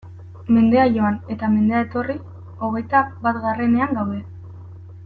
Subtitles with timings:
[0.55, 2.17] Mendea joan eta mendea etorri,
[2.69, 4.21] hogeita batgarrenean gaude!